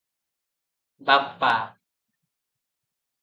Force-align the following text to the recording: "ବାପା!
"ବାପା! 1.09 1.51